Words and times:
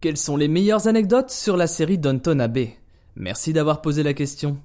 Quelles 0.00 0.16
sont 0.16 0.36
les 0.36 0.46
meilleures 0.46 0.86
anecdotes 0.86 1.32
sur 1.32 1.56
la 1.56 1.66
série 1.66 1.98
Downton 1.98 2.40
Abbey? 2.40 2.76
Merci 3.16 3.52
d'avoir 3.52 3.82
posé 3.82 4.04
la 4.04 4.14
question. 4.14 4.56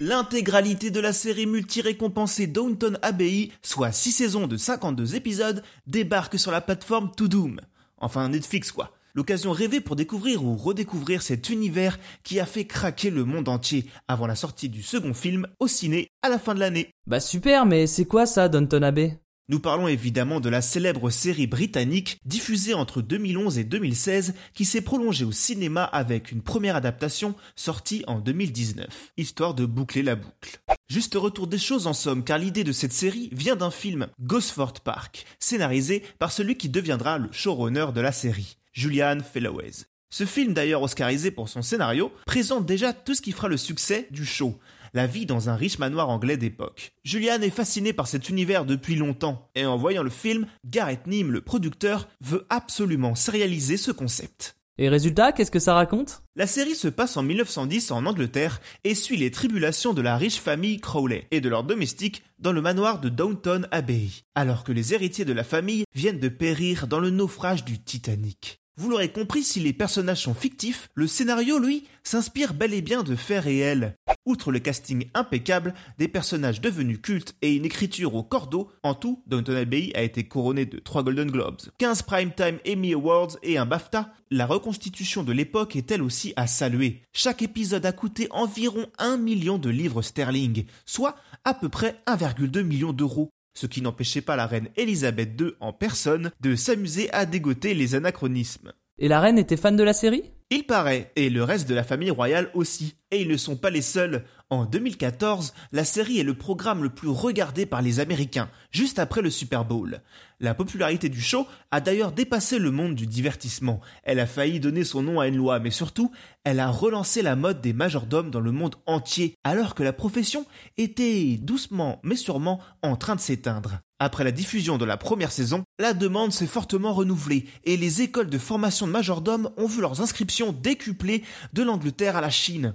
L'intégralité 0.00 0.90
de 0.90 0.98
la 0.98 1.12
série 1.12 1.44
multi-récompensée 1.44 2.46
Downton 2.46 2.98
Abbey, 3.02 3.50
soit 3.62 3.92
6 3.92 4.12
saisons 4.12 4.46
de 4.46 4.56
52 4.56 5.14
épisodes, 5.14 5.62
débarque 5.86 6.38
sur 6.38 6.50
la 6.50 6.62
plateforme 6.62 7.10
To 7.18 7.28
Doom. 7.28 7.60
Enfin 7.98 8.30
Netflix 8.30 8.72
quoi. 8.72 8.92
L'occasion 9.12 9.52
rêvée 9.52 9.80
pour 9.80 9.94
découvrir 9.94 10.42
ou 10.42 10.56
redécouvrir 10.56 11.20
cet 11.20 11.50
univers 11.50 11.98
qui 12.22 12.40
a 12.40 12.46
fait 12.46 12.64
craquer 12.64 13.10
le 13.10 13.26
monde 13.26 13.50
entier 13.50 13.84
avant 14.06 14.26
la 14.26 14.36
sortie 14.36 14.70
du 14.70 14.82
second 14.82 15.12
film 15.12 15.46
au 15.60 15.68
ciné 15.68 16.08
à 16.22 16.30
la 16.30 16.38
fin 16.38 16.54
de 16.54 16.60
l'année. 16.60 16.88
Bah 17.06 17.20
super, 17.20 17.66
mais 17.66 17.86
c'est 17.86 18.06
quoi 18.06 18.24
ça, 18.24 18.48
Downton 18.48 18.84
Abbey? 18.84 19.18
Nous 19.50 19.60
parlons 19.60 19.88
évidemment 19.88 20.40
de 20.40 20.50
la 20.50 20.60
célèbre 20.60 21.08
série 21.08 21.46
britannique 21.46 22.20
diffusée 22.26 22.74
entre 22.74 23.00
2011 23.00 23.56
et 23.56 23.64
2016 23.64 24.34
qui 24.52 24.66
s'est 24.66 24.82
prolongée 24.82 25.24
au 25.24 25.32
cinéma 25.32 25.84
avec 25.84 26.32
une 26.32 26.42
première 26.42 26.76
adaptation 26.76 27.34
sortie 27.56 28.04
en 28.08 28.18
2019, 28.18 28.86
histoire 29.16 29.54
de 29.54 29.64
boucler 29.64 30.02
la 30.02 30.16
boucle. 30.16 30.60
Juste 30.86 31.14
retour 31.14 31.46
des 31.46 31.56
choses 31.56 31.86
en 31.86 31.94
somme, 31.94 32.24
car 32.24 32.36
l'idée 32.36 32.62
de 32.62 32.72
cette 32.72 32.92
série 32.92 33.30
vient 33.32 33.56
d'un 33.56 33.70
film 33.70 34.08
Gosford 34.20 34.80
Park, 34.84 35.24
scénarisé 35.38 36.02
par 36.18 36.30
celui 36.30 36.56
qui 36.56 36.68
deviendra 36.68 37.16
le 37.16 37.32
showrunner 37.32 37.86
de 37.94 38.02
la 38.02 38.12
série. 38.12 38.58
Julian 38.74 39.20
Fellowes. 39.20 39.86
Ce 40.10 40.24
film, 40.24 40.52
d'ailleurs 40.52 40.82
oscarisé 40.82 41.30
pour 41.30 41.48
son 41.48 41.62
scénario, 41.62 42.12
présente 42.26 42.66
déjà 42.66 42.92
tout 42.92 43.14
ce 43.14 43.22
qui 43.22 43.32
fera 43.32 43.48
le 43.48 43.56
succès 43.56 44.08
du 44.10 44.26
show. 44.26 44.58
La 44.94 45.06
vie 45.06 45.26
dans 45.26 45.48
un 45.48 45.56
riche 45.56 45.78
manoir 45.78 46.08
anglais 46.08 46.36
d'époque. 46.36 46.92
Julian 47.04 47.40
est 47.42 47.50
fasciné 47.50 47.92
par 47.92 48.06
cet 48.06 48.28
univers 48.28 48.64
depuis 48.64 48.96
longtemps, 48.96 49.50
et 49.54 49.66
en 49.66 49.76
voyant 49.76 50.02
le 50.02 50.10
film, 50.10 50.46
Gareth 50.64 51.06
Nim, 51.06 51.30
le 51.30 51.40
producteur, 51.40 52.08
veut 52.20 52.46
absolument 52.50 53.14
sérialiser 53.14 53.76
ce 53.76 53.90
concept. 53.90 54.56
Et 54.80 54.88
résultat, 54.88 55.32
qu'est-ce 55.32 55.50
que 55.50 55.58
ça 55.58 55.74
raconte? 55.74 56.22
La 56.36 56.46
série 56.46 56.76
se 56.76 56.86
passe 56.86 57.16
en 57.16 57.24
1910 57.24 57.90
en 57.90 58.06
Angleterre 58.06 58.60
et 58.84 58.94
suit 58.94 59.16
les 59.16 59.32
tribulations 59.32 59.92
de 59.92 60.02
la 60.02 60.16
riche 60.16 60.38
famille 60.38 60.78
Crowley 60.78 61.26
et 61.32 61.40
de 61.40 61.48
leurs 61.48 61.64
domestiques 61.64 62.22
dans 62.38 62.52
le 62.52 62.62
manoir 62.62 63.00
de 63.00 63.08
Downton 63.08 63.66
Abbey, 63.72 64.06
alors 64.36 64.62
que 64.62 64.70
les 64.70 64.94
héritiers 64.94 65.24
de 65.24 65.32
la 65.32 65.42
famille 65.42 65.82
viennent 65.96 66.20
de 66.20 66.28
périr 66.28 66.86
dans 66.86 67.00
le 67.00 67.10
naufrage 67.10 67.64
du 67.64 67.80
Titanic. 67.82 68.60
Vous 68.80 68.90
l'aurez 68.90 69.10
compris, 69.10 69.42
si 69.42 69.58
les 69.58 69.72
personnages 69.72 70.22
sont 70.22 70.34
fictifs, 70.34 70.88
le 70.94 71.08
scénario, 71.08 71.58
lui, 71.58 71.82
s'inspire 72.04 72.54
bel 72.54 72.72
et 72.72 72.80
bien 72.80 73.02
de 73.02 73.16
faits 73.16 73.42
réels. 73.42 73.96
Outre 74.24 74.52
le 74.52 74.60
casting 74.60 75.08
impeccable, 75.14 75.74
des 75.98 76.06
personnages 76.06 76.60
devenus 76.60 77.00
cultes 77.02 77.34
et 77.42 77.56
une 77.56 77.64
écriture 77.64 78.14
au 78.14 78.22
cordeau, 78.22 78.70
en 78.84 78.94
tout, 78.94 79.20
Downton 79.26 79.56
Abbey 79.56 79.90
a 79.96 80.02
été 80.02 80.28
couronné 80.28 80.64
de 80.64 80.78
3 80.78 81.02
Golden 81.02 81.28
Globes, 81.28 81.60
15 81.78 82.02
Primetime 82.02 82.60
Emmy 82.64 82.92
Awards 82.92 83.36
et 83.42 83.58
un 83.58 83.66
BAFTA. 83.66 84.12
La 84.30 84.46
reconstitution 84.46 85.24
de 85.24 85.32
l'époque 85.32 85.74
est 85.74 85.90
elle 85.90 86.02
aussi 86.02 86.32
à 86.36 86.46
saluer. 86.46 87.02
Chaque 87.12 87.42
épisode 87.42 87.84
a 87.84 87.90
coûté 87.90 88.28
environ 88.30 88.86
1 88.98 89.16
million 89.16 89.58
de 89.58 89.70
livres 89.70 90.02
sterling, 90.02 90.66
soit 90.86 91.16
à 91.42 91.52
peu 91.52 91.68
près 91.68 92.00
1,2 92.06 92.62
million 92.62 92.92
d'euros 92.92 93.32
ce 93.58 93.66
qui 93.66 93.82
n'empêchait 93.82 94.20
pas 94.20 94.36
la 94.36 94.46
reine 94.46 94.68
Elisabeth 94.76 95.30
II 95.40 95.50
en 95.58 95.72
personne 95.72 96.30
de 96.40 96.54
s'amuser 96.54 97.12
à 97.12 97.26
dégoter 97.26 97.74
les 97.74 97.96
anachronismes. 97.96 98.72
Et 98.98 99.08
la 99.08 99.20
reine 99.20 99.36
était 99.36 99.56
fan 99.56 99.76
de 99.76 99.82
la 99.82 99.92
série? 99.92 100.22
Il 100.50 100.64
paraît, 100.64 101.10
et 101.16 101.28
le 101.28 101.42
reste 101.42 101.68
de 101.68 101.74
la 101.74 101.82
famille 101.82 102.12
royale 102.12 102.50
aussi. 102.54 102.94
Et 103.10 103.20
ils 103.20 103.28
ne 103.28 103.36
sont 103.36 103.56
pas 103.56 103.70
les 103.70 103.82
seuls. 103.82 104.24
En 104.50 104.64
2014, 104.64 105.52
la 105.72 105.84
série 105.84 106.20
est 106.20 106.24
le 106.24 106.32
programme 106.32 106.82
le 106.82 106.88
plus 106.88 107.10
regardé 107.10 107.66
par 107.66 107.82
les 107.82 108.00
Américains, 108.00 108.48
juste 108.70 108.98
après 108.98 109.20
le 109.20 109.28
Super 109.28 109.66
Bowl. 109.66 110.00
La 110.40 110.54
popularité 110.54 111.10
du 111.10 111.20
show 111.20 111.46
a 111.70 111.82
d'ailleurs 111.82 112.12
dépassé 112.12 112.58
le 112.58 112.70
monde 112.70 112.94
du 112.94 113.06
divertissement. 113.06 113.82
Elle 114.04 114.20
a 114.20 114.26
failli 114.26 114.58
donner 114.58 114.84
son 114.84 115.02
nom 115.02 115.20
à 115.20 115.28
une 115.28 115.36
loi, 115.36 115.60
mais 115.60 115.70
surtout, 115.70 116.12
elle 116.44 116.60
a 116.60 116.70
relancé 116.70 117.20
la 117.20 117.36
mode 117.36 117.60
des 117.60 117.74
majordomes 117.74 118.30
dans 118.30 118.40
le 118.40 118.52
monde 118.52 118.76
entier, 118.86 119.34
alors 119.44 119.74
que 119.74 119.82
la 119.82 119.92
profession 119.92 120.46
était 120.78 121.36
doucement 121.36 122.00
mais 122.02 122.16
sûrement 122.16 122.58
en 122.80 122.96
train 122.96 123.16
de 123.16 123.20
s'éteindre. 123.20 123.80
Après 124.00 124.22
la 124.22 124.30
diffusion 124.30 124.78
de 124.78 124.84
la 124.84 124.96
première 124.96 125.32
saison, 125.32 125.64
la 125.80 125.92
demande 125.92 126.32
s'est 126.32 126.46
fortement 126.46 126.94
renouvelée 126.94 127.46
et 127.64 127.76
les 127.76 128.00
écoles 128.00 128.30
de 128.30 128.38
formation 128.38 128.86
de 128.86 128.92
majordomes 128.92 129.50
ont 129.56 129.66
vu 129.66 129.80
leurs 129.80 130.00
inscriptions 130.00 130.52
décuplées 130.52 131.24
de 131.52 131.64
l'Angleterre 131.64 132.16
à 132.16 132.20
la 132.20 132.30
Chine. 132.30 132.74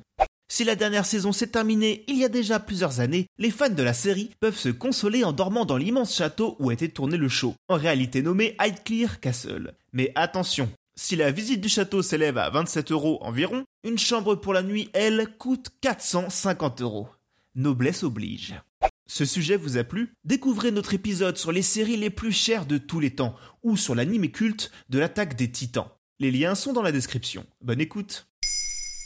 Si 0.53 0.63
la 0.63 0.75
dernière 0.75 1.07
saison 1.07 1.31
s'est 1.31 1.47
terminée 1.47 2.03
il 2.07 2.15
y 2.15 2.23
a 2.23 2.29
déjà 2.29 2.59
plusieurs 2.59 2.99
années, 2.99 3.25
les 3.39 3.49
fans 3.49 3.71
de 3.71 3.81
la 3.81 3.95
série 3.95 4.29
peuvent 4.39 4.55
se 4.55 4.69
consoler 4.69 5.23
en 5.23 5.33
dormant 5.33 5.65
dans 5.65 5.77
l'immense 5.77 6.15
château 6.15 6.57
où 6.59 6.69
était 6.69 6.89
tourné 6.89 7.17
le 7.17 7.27
show, 7.27 7.55
en 7.69 7.75
réalité 7.75 8.21
nommé 8.21 8.55
Highclere 8.59 9.19
Castle. 9.19 9.73
Mais 9.93 10.11
attention, 10.13 10.71
si 10.95 11.15
la 11.15 11.31
visite 11.31 11.59
du 11.59 11.69
château 11.69 12.03
s'élève 12.03 12.37
à 12.37 12.51
27 12.51 12.91
euros 12.91 13.17
environ, 13.23 13.65
une 13.83 13.97
chambre 13.97 14.35
pour 14.35 14.53
la 14.53 14.61
nuit, 14.61 14.91
elle, 14.93 15.27
coûte 15.39 15.71
450 15.81 16.81
euros. 16.83 17.07
Noblesse 17.55 18.03
oblige. 18.03 18.53
Ce 19.07 19.25
sujet 19.25 19.57
vous 19.57 19.77
a 19.77 19.83
plu? 19.83 20.13
Découvrez 20.23 20.69
notre 20.69 20.93
épisode 20.93 21.39
sur 21.39 21.51
les 21.51 21.63
séries 21.63 21.97
les 21.97 22.11
plus 22.11 22.31
chères 22.31 22.67
de 22.67 22.77
tous 22.77 22.99
les 22.99 23.15
temps, 23.15 23.35
ou 23.63 23.75
sur 23.75 23.95
l'anime 23.95 24.29
culte 24.29 24.69
de 24.89 24.99
l'attaque 24.99 25.35
des 25.35 25.49
titans. 25.49 25.89
Les 26.19 26.29
liens 26.29 26.53
sont 26.53 26.73
dans 26.73 26.83
la 26.83 26.91
description. 26.91 27.43
Bonne 27.61 27.81
écoute 27.81 28.27